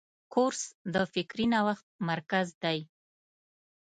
[0.33, 0.61] کورس
[0.93, 2.79] د فکري نوښت مرکز دی.